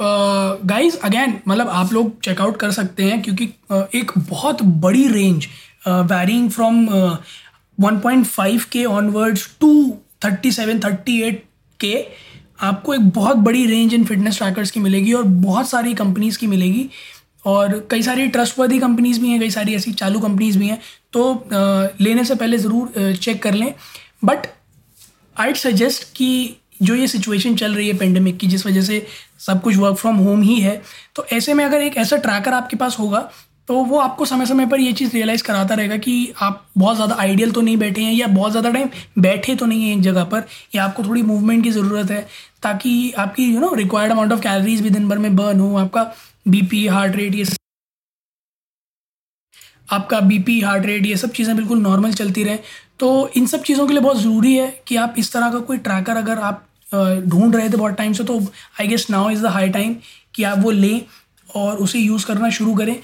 गाइस 0.65 0.97
अगेन 0.97 1.41
मतलब 1.49 1.69
आप 1.69 1.93
लोग 1.93 2.21
चेकआउट 2.21 2.57
कर 2.57 2.71
सकते 2.71 3.03
हैं 3.03 3.23
क्योंकि 3.23 3.49
uh, 3.73 3.83
एक 3.95 4.13
बहुत 4.19 4.63
बड़ी 4.63 5.09
रेंज 5.09 5.47
वैरिंग 5.89 6.51
फ्रॉम 6.51 6.87
1.5 7.83 8.65
के 8.65 8.85
ऑनवर्ड्स 8.85 9.57
टू 9.61 9.99
37 10.25 10.81
38 10.81 11.35
के 11.81 12.07
आपको 12.61 12.95
एक 12.95 13.01
बहुत 13.01 13.37
बड़ी 13.37 13.67
रेंज 13.67 13.95
इन 13.95 14.05
फिटनेस 14.05 14.39
ट्रैकर्स 14.39 14.71
की 14.71 14.81
मिलेगी 14.81 15.13
और 15.13 15.23
बहुत 15.23 15.69
सारी 15.69 15.95
कंपनीज़ 15.95 16.39
की 16.39 16.47
मिलेगी 16.47 16.91
और 17.47 17.89
कई 17.91 18.03
सारी 18.03 18.29
ट्रस्टवर्दी 18.29 18.79
कंपनीज़ 18.79 19.21
भी 19.21 19.29
हैं 19.29 19.41
कई 19.41 19.51
सारी 19.51 19.75
ऐसी 19.75 19.93
चालू 19.93 20.21
कंपनीज़ 20.21 20.59
भी 20.59 20.67
हैं 20.67 20.81
तो 21.13 21.35
आ, 21.35 21.87
लेने 22.01 22.25
से 22.25 22.35
पहले 22.35 22.59
ज़रूर 22.59 23.17
चेक 23.17 23.43
कर 23.43 23.55
लें। 23.55 23.75
बट 24.25 24.39
आई 25.41 25.55
सजेस्ट 25.55 26.17
कि 26.17 26.57
जो 26.81 26.95
ये 26.95 27.07
सिचुएशन 27.09 27.57
चल 27.57 27.75
रही 27.75 27.89
है 27.89 27.97
पेंडेमिक 27.99 28.39
की, 28.39 28.47
जिस 28.47 28.67
वजह 28.67 28.83
से 28.83 29.07
सब 29.39 29.63
कुछ 29.63 29.77
वर्क 29.77 29.97
फ्रॉम 29.97 30.17
होम 30.19 30.43
ही 30.43 30.61
है 30.61 30.81
तो 31.17 31.25
ऐसे 31.33 31.55
में 31.55 31.65
अगर 31.65 31.83
एक 31.83 31.97
ऐसा 31.99 32.17
ट्रैकर 32.19 32.53
आपके 32.55 32.77
पास 32.77 32.99
होगा 32.99 33.31
तो 33.69 33.75
वो 33.85 33.99
आपको 34.01 34.25
समय 34.25 34.47
समय 34.47 34.67
पर 34.67 34.81
ये 34.81 34.93
चीज़ 34.93 35.13
रियलाइज़ 35.13 35.43
कराता 35.45 35.75
रहेगा 35.75 35.97
कि 35.99 36.33
आप 36.43 36.65
बहुत 36.79 36.97
ज़्यादा 36.97 37.17
आइडियल 37.21 37.51
तो 37.53 37.61
नहीं 37.61 37.77
बैठे 37.77 38.03
हैं 38.03 38.13
या 38.13 38.27
बहुत 38.29 38.51
ज़्यादा 38.51 38.71
टाइम 38.71 38.89
बैठे 39.19 39.55
तो 39.57 39.67
नहीं 39.67 39.83
हैं 39.85 39.97
एक 39.97 40.01
जगह 40.03 40.25
पर, 40.25 40.45
या 40.75 40.85
आपको 40.85 41.03
थोड़ी 41.05 41.23
मूवमेंट 41.23 41.63
की 41.65 41.71
ज़रूरत 41.71 42.11
है, 42.11 42.27
ताकि 42.63 43.13
आपकी 43.19 43.45
you 43.45 43.61
know 43.61 43.73
required 43.75 44.13
amount 44.13 44.33
of 44.33 44.41
calories 44.41 44.81
भी 44.83 44.91
दिन 44.91 45.09
भर 45.09 45.19
में 45.19 45.37
बर्न 45.37 45.61
हो, 45.61 45.77
आपका 45.79 46.03
बीपी 46.49 46.87
हार्ट 46.89 47.17
रेट 47.17 47.35
ये 47.35 47.45
आपका 49.89 50.21
बीपी 50.23 50.61
हार्ट 50.61 50.87
रेट 50.87 51.07
ये 51.07 51.17
सब 51.17 51.31
चीज़ें 51.33 51.55
बिल्कुल 51.57 51.79
नॉर्मल 51.81 52.13
चलती 52.15 52.43
रहें। 52.45 52.59
तो 53.01 53.29
इन 53.37 53.47
सब 53.47 53.63
चीज़ों 53.63 53.87
के 53.87 53.93
लिए 53.93 54.03
बहुत 54.03 54.19
ज़रूरी 54.19 54.55
है 54.57 54.69
कि 54.87 54.97
आप 54.97 55.15
इस 55.19 55.33
तरह 55.33 55.51
का 55.53 55.59
कोई 55.61 55.79
ट्रैकर 55.79 56.17
अगर 56.17 56.39
आप 56.41 56.67
ढूंढ 56.93 57.57
रहे 57.57 57.69
थे 57.69 57.77
बहुत 57.77 57.95
टाइम 57.95 58.13
से 58.13 58.25
तो 58.25 58.39
I 58.81 58.87
guess 58.87 59.07
now 59.11 59.31
is 59.31 59.43
the 59.43 59.47
high 59.49 59.69
time 59.71 59.95
कि 60.35 60.43
आप 60.45 60.59
वो 60.59 60.71
लें 60.71 61.01
और 61.49 61.77
उसे 61.79 61.99
यूज़ 61.99 62.27
करना 62.27 62.51
शुरू 62.51 62.75
करें। 62.75 62.97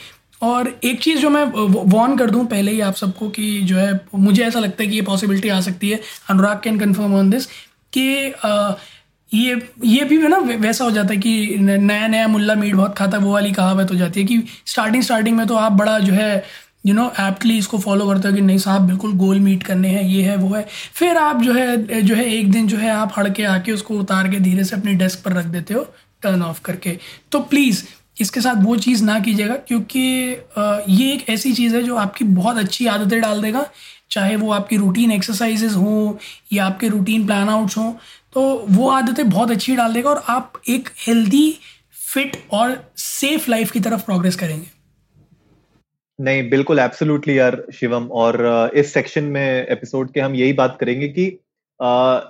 और 0.43 0.69
एक 0.85 1.01
चीज़ 1.03 1.19
जो 1.19 1.31
मैं 1.31 1.45
वॉर्न 1.45 2.17
कर 2.17 2.31
दूँ 2.31 2.45
पहले 2.47 2.73
ही 2.73 2.81
आप 2.81 2.95
सबको 2.95 3.29
कि 3.31 3.61
जो 3.63 3.77
है, 3.77 4.01
मुझे 4.15 4.43
ऐसा 4.45 4.59
लगता 4.59 4.83
है 4.83 4.89
कि 4.89 4.97
ये 4.97 5.03
पॉसिबिलिटी 5.03 5.49
आ 5.49 5.61
सकती 5.61 5.91
है। 5.91 6.01
Anurag 6.31 6.61
can 6.65 6.79
confirm 6.79 7.15
on 7.15 7.31
this 7.31 7.47
कि 7.93 8.35
ये 9.33 9.55
ये 9.85 10.05
भी 10.05 10.19
ना 10.19 10.37
वैसा 10.39 10.85
हो 10.85 10.91
जाता 10.91 11.15
है 11.15 11.17
कि 11.21 11.57
नया 11.59 12.07
नया 12.07 12.27
मुल्ला 12.29 12.55
मीट 12.55 12.75
बहुत 12.75 12.95
खाता, 12.99 13.19
वो 13.19 13.33
वाली 13.33 13.53
कहावत 13.53 13.91
हो 13.91 13.97
जाती 13.97 14.21
है 14.21 14.27
कि 14.27 14.43
स्टार्टिंग 14.67 15.03
स्टार्टिंग 15.03 15.37
में 15.37 15.47
तो 15.47 15.57
आप 15.57 15.73
बड़ा 15.73 15.99
जो 15.99 16.13
है 16.13 16.45
यू 16.87 16.95
नो 16.95 17.07
एप्टली 17.21 17.57
इसको 17.59 17.79
फॉलो 17.79 18.07
करते 18.09 18.29
हो 18.29 18.35
कि 18.35 18.41
नहीं 18.41 18.59
साहब, 18.59 18.83
बिल्कुल 18.83 19.13
गोल 19.17 19.41
मीट 19.41 19.63
करने 19.63 19.89
हैं, 19.89 20.03
ये 20.05 20.23
है, 20.23 20.37
वो 20.37 20.55
है। 20.55 20.67
फिर 20.95 21.17
आप 21.17 21.43
जो 21.43 21.53
है 21.53 22.03
जो 22.03 22.15
है, 22.15 22.25
एक 22.27 22.51
दिन 22.53 22.67
जो 22.69 22.77
है, 22.79 22.91
आप 22.91 23.13
हड़ 23.17 23.29
के 23.31 23.45
आके 23.47 23.73
उसको 23.73 23.99
उतार 23.99 24.29
के 24.31 24.41
धीरे 24.41 24.65
से 24.65 24.77
अपनी 24.77 24.95
डेस्क 24.95 25.23
पर 25.25 25.33
रख 25.33 25.45
देते 25.47 25.75
हो 25.75 25.87
टर्न 26.23 26.43
ऑफ़ 26.43 26.61
करके। 26.65 26.97
तो 27.33 27.41
प्लीज़ 27.41 27.85
इसके 28.21 28.41
साथ 28.41 28.63
वो 28.65 28.77
चीज़ 28.79 29.05
ना 29.05 29.19
कीजिएगा, 29.21 29.55
क्योंकि 29.59 30.01
ये 30.01 31.13
एक 31.13 31.29
ऐसी 31.31 31.53
चीज़ 31.55 31.75
है 31.77 31.83
जो 31.83 31.97
आपकी 31.97 32.25
बहुत 32.27 32.59
अच्छी 32.59 32.87
आदतें 32.89 33.21
डाल 33.21 33.43
देगा, 33.43 33.67
चाहे 34.11 34.37
वो 34.37 34.51
आपकी 34.53 34.77
रूटीन 34.77 35.13
एक्सरसाइजेज 35.13 35.75
हों, 35.75 36.15
या 36.53 36.67
आपके 36.67 36.89
रूटीन 36.89 37.27
प्लान 37.27 37.49
आउट्स 37.49 37.77
हों 37.79 37.93
तो 38.35 38.43
वो 38.71 38.89
आदतें 38.91 39.29
बहुत 39.29 39.51
अच्छी 39.51 39.77
डाल 39.77 39.93
देगा 39.95 40.11
और 40.11 40.25
आप 40.29 40.61
एक 40.69 40.89
हेल्दी 41.07 41.59
फिट 42.05 42.37
और 42.53 42.77
सेफ़ 42.99 43.51
लाइफ 43.51 43.71
की 43.71 43.81
तरफ़ 43.81 44.05
प्रोग्रेस 44.05 44.37
करेंगे। 44.37 44.67
नहीं 46.19 46.49
बिल्कुल 46.51 46.79
एब्सोल्युटली 46.79 47.39
यार 47.39 47.63
शिवम। 47.75 48.07
और 48.13 48.71
इस 48.75 48.93
सेक्शन 48.95 49.25
में 49.25 49.67
एपिसोड 49.67 50.11
के 50.13 50.21
हम 50.21 50.35
यही 50.35 50.53
बात 50.55 50.77
करेंगे 50.81 51.09
कि 51.09 51.27
आ, 51.81 52.21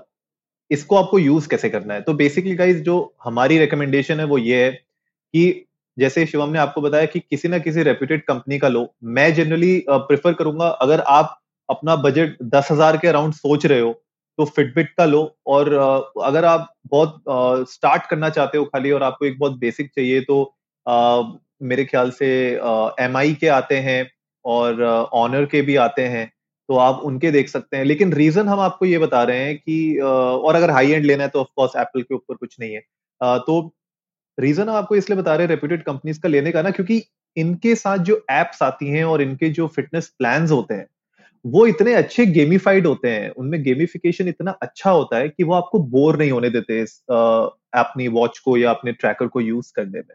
इसको 0.71 0.97
आपको 0.97 1.19
यूज़ 1.19 1.49
कैसे 1.49 1.69
करना 1.71 1.95
है? 1.95 2.00
तो 2.02 2.12
बेसिकली 2.14 2.55
गाइज़ 2.57 2.83
जो 2.83 3.14
हमारी 3.25 3.59
रिकमेंडेशन 3.59 4.21
है 4.21 4.25
वो 4.26 4.38
ये 4.38 4.64
है 4.64 4.71
कि 4.71 5.66
जैसे 5.97 6.25
शिवम 6.26 6.50
ने 6.50 6.59
आपको 6.59 6.81
बताया 6.81 7.07
कि 7.07 7.21
किसी 7.21 7.49
ना 7.49 7.59
किसी 7.59 7.83
रेप्यूटेड 7.83 8.25
कंपनी 8.25 8.59
का 8.59 8.69
लो। 8.69 8.87
मैं 9.05 9.33
जनरली 9.35 9.85
प्रेफर 9.88 10.33
करूँगा 10.33 10.69
अगर 10.83 11.00
आप 11.00 11.38
अपना 11.69 11.97
बजट 11.99 12.37
दस 12.45 12.69
हज़ार 12.71 12.97
के 12.97 13.09
अराउंड 13.09 13.35
सोच 13.35 13.66
रहे 13.66 13.81
हो 13.81 13.93
तो 14.38 14.45
फिटबिट 14.47 14.93
का 14.97 15.05
लो। 15.05 15.23
और 15.47 15.73
अगर 16.25 16.45
आप 16.45 16.73
बहुत 16.87 17.23
स्टार्ट 17.71 18.07
करना 18.11 18.28
चाहते 18.31 18.59
हो 18.59 18.64
खाली 18.64 18.90
और 18.90 19.02
आपको 19.02 19.26
एक 19.26 19.38
बहुत 19.38 19.59
बेसिक 19.59 19.90
चाहिए 19.97 20.21
तो 20.23 20.43
मेरे 21.61 21.85
ख्याल 21.85 22.11
से 22.13 22.29
एम 23.01 23.17
आई 23.17 23.35
के 23.35 23.49
आते 23.51 23.77
हैं 23.81 24.07
और 24.45 24.83
ऑनर 24.83 25.45
के 25.47 25.63
भी 25.63 25.77
आते 25.79 26.03
हैं 26.07 26.31
तो 26.69 26.77
आप 26.79 27.01
उनके 27.05 27.31
देख 27.31 27.49
सकते 27.49 27.77
हैं। 27.77 27.85
लेकिन 27.85 28.13
रीजन 28.13 28.49
हम 28.49 28.61
आपको 28.61 28.87
ये 28.87 28.99
बता 28.99 29.23
रहे 29.23 29.45
हैं 29.45 29.57
कि 29.59 29.99
और 29.99 30.55
अगर 30.55 30.71
हाई 30.71 30.91
एंड 30.93 31.05
लेना 31.05 31.23
है 31.25 31.29
तो 31.29 31.41
ऑफकोर्स 31.41 31.77
एप्पल 31.77 32.03
के 32.03 32.15
ऊपर 32.15 32.35
कुछ 32.35 32.57
नहीं 32.61 32.75
है। 32.75 32.81
तो 33.21 33.61
रीजन 34.39 34.69
हम 34.69 34.77
आपको 34.77 34.97
इसलिए 34.97 35.19
बता 35.19 35.35
रहे 35.35 35.45
हैं 35.45 35.51
रेप्यूटेड 35.51 35.83
कंपनीज़ 35.83 36.21
का 36.21 36.29
लेने 36.29 36.53
का 36.53 36.63
ना, 36.63 36.71
क्योंकि 36.71 37.03
इनके 37.37 37.75
साथ 37.75 37.99
जो 38.01 38.17
एप्स 38.31 38.63
आती 38.63 38.89
हैं 38.89 39.05
और 39.05 39.23
इनके 39.23 39.49
जो 39.51 39.67
फिटनेस 39.69 40.09
प्लान 40.19 40.47
होते 40.49 40.75
हैं, 40.75 40.87
वो 41.45 41.67
इतने 41.67 41.93
अच्छे 41.95 42.27
गेमिफाइड 42.29 42.87
होते 42.87 43.09
हैं, 43.09 43.31
उनमें 43.31 43.63
गेमिफिकेशन 43.63 44.29
इतना 44.29 44.51
अच्छा 44.63 44.91
होता 44.91 45.17
है 45.17 45.29
कि 45.29 45.45
वो 45.45 45.55
आपको 45.55 45.79
बोर 45.89 46.19
नहीं 46.19 46.31
होने 46.31 46.51
देते 46.51 46.81
इस 46.83 47.01
अपनी 47.11 48.09
वॉच 48.11 48.39
को 48.39 48.57
या 48.57 48.71
अपने 48.71 48.93
ट्रैकर 48.93 49.27
को 49.27 49.41
यूज़ 49.41 49.73
करने 49.77 49.99
में। 49.99 50.15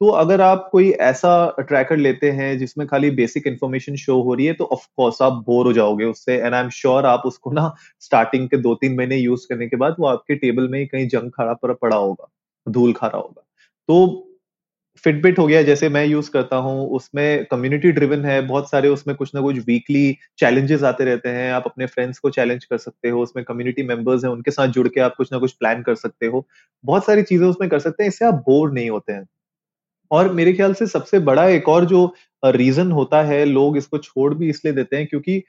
तो 0.00 0.08
अगर 0.12 0.40
आप 0.40 0.68
कोई 0.72 0.90
ऐसा 1.02 1.30
ट्रैकर 1.60 1.96
लेते 1.96 2.30
हैं 2.30 2.56
जिसमें 2.58 2.86
खाली 2.86 3.10
बेसिक 3.12 3.46
इन्फॉर्मेशन 3.46 3.96
शो 3.96 4.20
हो 4.22 4.34
रही 4.34 4.46
है 4.46 4.52
तो 4.52 4.64
ऑफकोर्स 4.72 5.20
आप 5.22 5.32
बोर 5.46 5.66
हो 5.66 5.72
जाओगे 5.72 6.04
उससे 6.04 6.36
एंड 6.36 6.54
आई 6.54 6.62
एम 6.62 6.68
श्योर 6.70 7.06
आप 7.06 7.22
उसको 7.26 7.52
ना 7.52 7.72
स्टार्टिंग 8.00 8.48
के 8.48 8.56
दो 8.58 8.74
तीन 8.74 8.96
महीने 8.96 9.16
यूज़ 9.16 9.46
करने 9.48 9.68
के 9.68 9.76
बाद 9.76 9.96
वो 9.98 10.06
आपके 10.06 10.34
टेबल 10.36 10.68
में 10.68 10.86
कहीं 10.88 11.08
जंग 11.08 11.30
खड़ा 11.30 11.52
पर 11.54 11.72
पड़ा 11.74 11.96
होगा, 11.96 12.28
धूल 12.66 12.92
खा 12.92 13.06
रहा 13.06 13.18
होगा। 13.18 13.42
तो 13.88 14.22
फिटबिट 15.04 15.38
हो 15.38 15.46
गया, 15.46 15.62
जैसे 15.62 15.88
मैं 15.88 16.04
यूज़ 16.06 16.30
करता 16.30 16.56
हूँ, 16.56 16.88
उसमें 16.90 17.44
कम्युनिटी 17.46 17.92
ड्रिवन 17.92 18.24
है, 18.24 18.40
बहुत 18.42 18.70
सारे 18.70 18.88
उसमें 18.88 19.14
कुछ 19.16 19.34
ना 19.34 19.40
कुछ 19.40 19.56
वीकली 19.66 20.16
चैलेंजेस 20.38 20.82
आते 20.84 21.04
रहते 21.04 21.28
हैं, 21.28 21.52
आप 21.52 21.64
अपने 21.66 21.86
फ्रेंड्स 21.86 22.18
को 22.18 22.30
चैलेंज 22.30 22.64
कर 22.64 22.78
सकते 22.78 23.08
हो, 23.08 23.22
उसमें 23.22 23.44
कम्युनिटी 23.44 23.82
मेंबर्स 23.84 24.24
हैं, 24.24 24.30
उनके 24.32 24.50
साथ 24.50 24.68
जुड़ 24.70 24.88
के 24.88 25.00
आप 25.00 25.14
कुछ 25.16 25.32
ना 25.32 25.38
कुछ 25.38 25.52
प्लान 25.54 25.82
कर 25.82 25.94
सकते 25.96 26.26
हो, 26.26 26.46
बहुत 26.84 27.06
सारी 27.06 27.22
चीज़ें 27.24 27.46
उसमें 27.48 27.68
कर 27.70 27.78
सकते 27.80 28.02
हैं, 28.02 28.08
इससे 28.08 28.24
आप 28.24 28.34
बोर 28.46 28.72
नहीं 28.72 28.90
होते 28.90 29.12
हैं। 29.12 29.26
और 30.10 30.32
मेरे 30.32 30.52
ख्याल 30.52 30.74
से 30.74 30.86
सबसे 30.86 31.18
बड़ा 31.20 31.46
एक 31.48 31.68
और 31.68 31.84
जो 31.84 32.04
रीजन 32.42 32.92
होता 32.92 33.22
है, 33.22 33.44
लोग 33.44 33.76
इसको 33.76 33.98
छोड़ 33.98 34.32
भी 34.34 34.48
इसलिए 34.50 34.74
देते 34.74 34.96
हैं 34.96 35.06
क्योंकि 35.06 35.42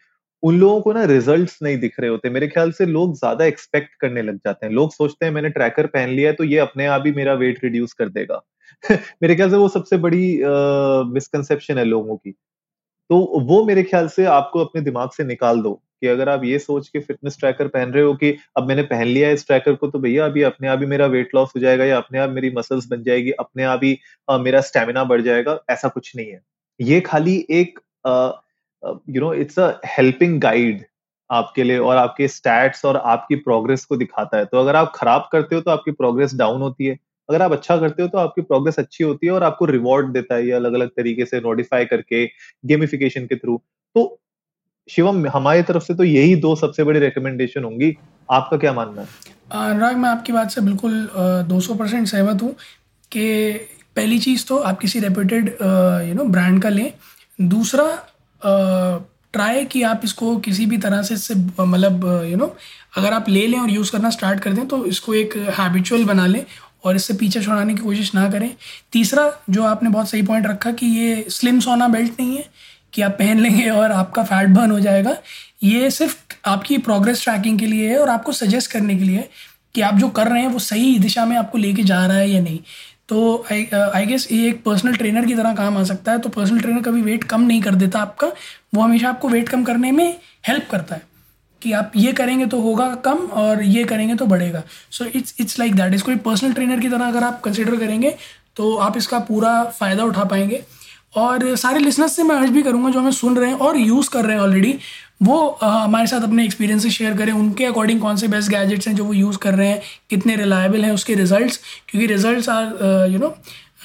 उन 0.43 0.59
लोगों 0.59 0.81
को 0.81 0.93
ना 0.93 1.03
रिजल्ट्स 1.05 1.57
नहीं 1.63 1.77
दिख 1.77 1.99
रहे 1.99 2.09
होते। 2.09 2.29
मेरे 2.29 2.47
ख्याल 2.47 2.71
से 2.71 2.85
लोग 2.85 3.15
ज़्यादा 3.15 3.45
एक्सपेक्ट 3.45 3.95
करने 4.01 4.21
लग 4.21 4.35
जाते 4.37 4.65
हैं। 4.65 4.73
लोग 4.73 4.91
सोचते 4.93 5.25
हैं, 5.25 5.33
मैंने 5.33 5.49
ट्रैकर 5.49 5.87
पहन 5.87 6.09
लिया 6.09 6.29
है 6.29 6.35
तो 6.35 6.43
ये 6.43 6.57
अपने 6.59 6.85
आप 6.87 7.03
ही 7.05 7.11
मेरा 7.13 7.33
वेट 7.35 7.63
रिड्यूस 7.63 7.93
कर 7.93 8.09
देगा। 8.09 8.41
मेरे 9.23 9.35
ख्याल 9.35 9.49
से 9.49 9.55
वो 9.57 9.67
सबसे 9.69 9.97
बड़ी 9.97 10.25
मिसकनसेप्शन 11.13 11.77
है 11.77 11.85
लोगों 11.85 12.17
की। 12.17 12.31
तो 13.09 13.19
वो 13.43 13.63
मेरे 13.65 13.83
ख्याल 13.83 14.07
से 14.09 14.25
आपको 14.27 14.65
अपने 14.65 14.81
दिमाग 14.81 15.09
से 15.11 15.23
निकाल 15.25 15.61
दो। 15.61 15.81
कि 16.01 16.07
अगर 16.07 16.29
आप 16.29 16.43
ये 16.43 16.59
सोच 16.59 16.87
के 16.87 16.99
फिटनेस 16.99 17.37
ट्रैकर 17.39 17.67
पहन 17.67 17.91
रहे 17.91 18.03
हो 18.03 18.13
कि 18.15 18.35
अब 18.57 18.67
मैंने 18.67 18.83
पहन 18.85 19.07
लिया 19.07 19.29
इस 19.31 19.45
ट्रैकर 19.47 19.75
को 19.75 19.87
तो 19.87 19.99
भैया 19.99 20.25
अभी 20.25 20.41
अपने 20.43 20.67
आप 20.67 20.79
ही 20.79 20.85
मेरा 20.87 21.05
वेट 21.07 21.35
लॉस 21.35 21.53
हो 21.55 21.59
जाएगा 21.61 21.85
या 21.85 21.97
अपने 21.97 22.19
आप 22.19 22.29
मेरी 22.29 22.51
मसल्स 22.57 22.87
बन 22.87 23.03
जाएगी, 23.03 23.31
अपने 23.31 23.63
आप 23.65 23.83
ही 23.83 23.97
मेरा 24.29 24.61
स्टेमिना 24.63 25.03
बढ़ 25.05 25.21
जाएगा, 25.21 25.59
ऐसा 25.69 25.87
कुछ 25.87 26.15
नहीं 26.15 26.31
है। 26.31 26.41
ये 26.79 26.99
खाली 27.01 27.45
एक 27.51 27.79
you 29.09 29.21
know 29.21 29.33
it's 29.35 29.59
a 29.59 29.69
helping 29.87 30.39
guide 30.41 30.85
आपके 31.29 31.63
लिए 31.63 31.77
और 31.79 31.97
आपके 31.97 32.27
स्टैट्स 32.27 32.85
और 32.85 32.97
आपकी 32.97 33.35
प्रोग्रेस 33.37 33.83
को 33.85 33.95
दिखाता 33.97 34.37
है। 34.37 34.45
तो 34.45 34.59
अगर 34.59 34.75
आप 34.75 34.91
खराब 34.95 35.27
करते 35.31 35.55
हो 35.55 35.61
तो 35.61 35.71
आपकी 35.71 35.91
प्रोग्रेस 35.93 36.35
डाउन 36.35 36.61
होती 36.61 36.85
है। 36.85 36.97
अगर 37.29 37.41
आप 37.41 37.51
अच्छा 37.51 37.77
करते 37.77 38.01
हो 38.03 38.07
तो 38.09 38.17
आपकी 38.17 38.41
प्रोग्रेस 38.41 38.79
अच्छी 38.79 39.03
होती 39.03 39.27
है 39.27 39.31
और 39.33 39.43
आपको 39.43 39.65
रिवॉर्ड 39.65 40.11
देता 40.13 40.35
है 40.35 40.51
अलग 40.51 40.73
अलग 40.73 40.89
तरीके 40.89 41.25
से 41.25 41.39
नोटिफाई 41.41 41.85
करके 41.85 42.25
गेमिफिकेशन 42.65 43.25
के 43.25 43.35
थ्रू 43.35 43.57
तो 43.95 44.05
शिवम, 44.89 45.25
हमारी 45.27 45.61
तरफ़ 45.63 45.83
से 45.83 45.93
तो 45.93 46.03
यही 46.03 46.35
दो 46.37 46.55
सबसे 46.55 46.83
बड़ी 46.83 46.99
रिकमेंडेशन 46.99 47.63
होंगी। 47.63 47.95
आपका 48.29 48.57
क्या 48.57 48.73
मानना 48.73 49.01
है? 49.01 49.07
अनुराग 49.51 49.97
मैं 49.97 50.09
आपकी 50.09 50.33
बात 50.33 50.51
से 50.51 50.61
बिल्कुल 50.61 51.07
दो 51.47 51.59
सौ 51.61 51.73
परसेंट 51.75 52.07
सहमत 52.07 52.41
हूँ 52.41 52.55
कि 53.11 53.51
पहली 53.95 54.19
चीज़ 54.19 54.45
तो 54.47 54.57
आप 54.59 54.79
किसी 54.79 54.99
रेप्यूटेड 54.99 55.47
यू 56.07 56.13
नो 56.13 56.23
ब्रांड 56.25 56.61
का 56.63 56.69
लें। 56.69 56.91
दूसरा 57.39 57.85
ट्राई 59.33 59.65
कि 59.65 59.81
आप 59.83 60.01
इसको 60.03 60.35
किसी 60.39 60.65
भी 60.65 60.77
तरह 60.77 61.01
से 61.01 61.13
इससे 61.13 61.35
मतलब 61.59 62.05
यू 62.29 62.37
नो 62.37 62.55
अगर 62.97 63.13
आप 63.13 63.29
ले 63.29 63.45
लें 63.47 63.59
और 63.59 63.69
यूज़ 63.71 63.91
करना 63.91 64.09
स्टार्ट 64.09 64.39
कर 64.39 64.53
दें 64.53 64.67
तो 64.67 64.85
इसको 64.85 65.13
एक 65.15 65.37
हैबिचुअल 65.57 66.05
बना 66.05 66.25
लें 66.27 66.43
और 66.85 66.95
इससे 66.95 67.13
पीछे 67.13 67.41
छुड़ाने 67.41 67.73
की 67.73 67.81
कोशिश 67.81 68.13
ना 68.15 68.29
करें। 68.29 68.49
तीसरा, 68.91 69.31
जो 69.49 69.63
आपने 69.65 69.89
बहुत 69.89 70.09
सही 70.09 70.21
पॉइंट 70.23 70.47
रखा 70.47 70.71
कि 70.71 70.85
ये 70.87 71.25
स्लिम 71.29 71.59
सोना 71.59 71.87
बेल्ट 71.87 72.19
नहीं 72.19 72.37
है 72.37 72.45
कि 72.93 73.01
आप 73.01 73.11
पहन 73.11 73.39
लेंगे 73.39 73.69
और 73.69 73.91
आपका 73.91 74.23
फैट 74.23 74.49
बर्न 74.49 74.71
हो 74.71 74.79
जाएगा। 74.79 75.15
ये 75.63 75.89
सिर्फ़ 75.91 76.15
आपकी 76.45 76.77
प्रोग्रेस 76.79 77.23
ट्रैकिंग 77.23 77.59
के 77.59 77.65
लिए 77.65 77.89
है 77.89 77.97
और 77.99 78.09
आपको 78.09 78.31
सजेस्ट 78.33 78.71
करने 78.71 78.95
के 78.95 79.03
लिए 79.03 79.27
कि 79.75 79.81
आप 79.81 79.95
जो 79.95 80.09
कर 80.09 80.27
रहे 80.27 80.41
हैं 80.41 80.49
वो 80.49 80.59
सही 80.61 80.97
दिशा 80.99 81.25
में 81.25 81.35
आपको 81.37 81.57
लेके 81.57 81.83
जा 81.83 82.05
रहा 82.05 82.17
है 82.17 82.29
या 82.29 82.41
नहीं। 82.41 82.59
तो 83.09 83.45
आई 83.51 83.67
आई 83.73 84.05
गेस 84.05 84.27
ये 84.31 84.47
एक 84.49 84.63
पर्सनल 84.63 84.95
ट्रेनर 84.95 85.25
की 85.25 85.35
तरह 85.35 85.53
काम 85.55 85.77
आ 85.77 85.83
सकता 85.85 86.11
है। 86.11 86.19
तो 86.19 86.29
पर्सनल 86.29 86.59
ट्रेनर 86.59 86.81
कभी 86.81 87.01
वेट 87.01 87.23
कम 87.25 87.41
नहीं 87.41 87.61
कर 87.61 87.75
देता 87.75 87.99
आपका। 87.99 88.27
वो 88.75 88.81
हमेशा 88.81 89.09
आपको 89.09 89.29
वेट 89.29 89.49
कम 89.49 89.63
करने 89.63 89.91
में 89.91 90.17
हेल्प 90.47 90.67
करता 90.71 90.95
है 90.95 91.01
कि 91.61 91.71
आप 91.73 91.91
ये 91.95 92.11
करेंगे 92.13 92.45
तो 92.45 92.59
होगा 92.61 92.87
कम 93.05 93.17
और 93.33 93.63
ये 93.63 93.83
करेंगे 93.83 94.15
तो 94.15 94.25
बढ़ेगा। 94.25 94.63
So 94.91 95.05
it's 95.05 95.35
it's 95.39 95.59
like 95.59 95.75
that 95.75 95.93
इसको 95.93 96.11
एक 96.11 96.23
पर्सनल 96.23 96.53
ट्रेनर 96.53 96.79
की 96.79 96.89
तरह 96.89 97.07
अगर 97.07 97.23
आप 97.23 97.41
कंसिडर 97.41 97.75
करेंगे 97.75 98.15
तो 98.55 98.75
आप 98.77 98.97
इसका 98.97 99.19
पूरा 99.21 99.63
फ़ायदा 99.71 100.03
उठा 100.03 100.23
पाएँगे। 100.25 100.63
और 101.13 101.55
सारे 101.55 101.79
लिसनर्स 101.79 102.15
से 102.15 102.23
मैं 102.23 102.35
अर्ज़ 102.35 102.51
भी 102.51 102.61
करूँगा 102.63 102.89
जो 102.89 102.99
हमें 102.99 103.11
सुन 103.11 103.37
रहे 103.37 103.49
हैं 103.49 103.57
और 103.57 103.77
यूज़ 103.77 104.09
कर 104.09 104.25
रहे 104.25 104.35
हैं 104.35 104.43
ऑलरेडी 104.43 104.77
वो 105.23 105.37
हमारे 105.61 106.07
साथ 106.07 106.21
अपने 106.21 106.43
एक्सपीरियंसेस 106.45 106.93
शेयर 106.93 107.13
करें। 107.17 107.31
उनके 107.33 107.65
अकॉर्डिंग 107.65 108.01
कौन 108.01 108.15
से 108.15 108.27
बेस्ट 108.27 108.49
गैजेट्स 108.51 108.87
हैं 108.87 108.95
जो 108.95 109.03
वो 109.03 109.13
यूज़ 109.13 109.37
कर 109.37 109.53
रहे 109.53 109.67
हैं 109.67 109.81
कितने 110.09 110.35
रिलायबल 110.35 110.83
हैं 110.85 110.91
उसके 110.91 111.15
रिजल्ट्स 111.15 111.59
क्योंकि 111.87 112.07
results 112.07 112.49
are 112.49 113.07
you 113.11 113.19
know 113.19 113.35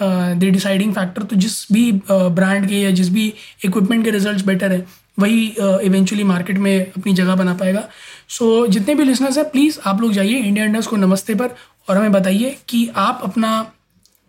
the 0.03 0.51
deciding 0.53 0.95
factor 0.95 1.23
तो 1.23 1.37
जिस 1.37 1.67
भी 1.73 1.91
ब्रांड 2.03 2.63
uh, 2.63 2.69
के 2.69 2.81
या 2.81 2.91
जिस 2.91 3.09
भी 3.09 3.33
इक्विपमेंट 3.65 4.05
के 4.05 4.11
रिज़ल्ट 4.11 4.45
बेटर 4.47 4.73
है 4.73 4.87
वही 5.19 5.45
इवेंचुअली 5.59 6.23
uh, 6.23 6.29
मार्केट 6.29 6.59
में 6.59 6.87
अपनी 6.87 7.13
जगह 7.13 7.35
बना 7.37 7.55
पाएगा। 7.55 7.89
सो 8.29 8.65
so, 8.65 8.71
जितने 8.73 8.95
भी 8.95 9.05
लिसनर्स 9.05 9.37
हैं 9.39 9.49
प्लीज़ 9.51 9.79
आप 9.87 10.01
लोग 10.01 10.13
जाइए 10.13 10.39
इंडिया 10.39 10.65
इंडर्स 10.67 10.87
को 10.87 10.97
नमस्ते 10.97 11.35
पर 11.35 11.55
और 11.89 11.97
हमें 11.97 12.13
बताइए 12.13 12.57
कि 12.69 12.89
आप 12.97 13.21
अपना 13.25 13.51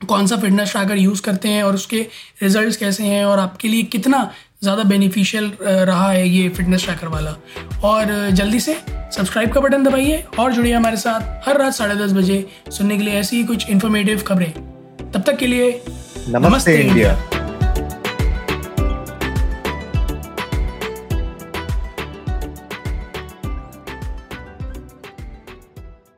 कौन 0.06 0.28
सा 0.28 0.38
फिटनेस 0.38 0.72
ट्रैकर 0.72 0.98
यूज़ 0.98 1.22
करते 1.22 1.50
हैं 1.50 1.64
और 1.64 1.76
उसके 1.76 2.06
रिजल्ट्स 2.44 2.78
कैसे 2.78 3.04
हैं 3.04 3.24
और 3.26 3.40
आपके 3.40 3.68
लिए 3.68 3.84
कितना 3.94 4.30
ज़्यादा 4.64 4.84
बेनिफिशियल 4.84 5.52
रहा 5.62 6.10
है 6.12 6.28
ये 6.30 6.50
फिटनेस 6.50 6.84
ट्रैकर 6.86 7.08
वाला। 7.08 7.36
और 7.84 8.30
जल्दी 8.32 8.60
से 8.60 8.78
सब्सक्राइब 9.16 9.52
का 9.54 9.62
बटन 9.62 9.84
दबाइए 9.84 10.24
और 10.40 10.54
जुड़िए 10.54 10.74
हमारे 10.74 10.98
साथ 10.98 11.48
हर 11.48 11.58
रात 11.58 11.74
साढ़े 11.74 11.96
दस 11.96 12.12
बजे 12.12 12.46
सुनने 12.70 12.98
के 12.98 13.04
लिए 13.04 13.14
ऐसी 13.14 13.38
ही 13.38 13.44
कुछ 13.44 13.70
इन्फॉर्मेटिव 13.70 14.24
खबरें। 14.28 14.52
तब 15.12 15.22
तक 15.22 15.38
के 15.38 15.48
लिए 15.48 15.70
नमस्ते, 15.70 16.40
नमस्ते 16.40 16.78
इंडिया, 16.78 17.12
इंडिया। 17.12 17.43